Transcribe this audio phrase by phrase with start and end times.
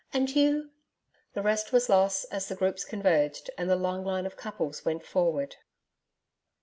[0.11, 0.71] And you....'
[1.33, 5.03] The rest was lost, as the groups converged and the long line of couples went
[5.05, 5.57] forward.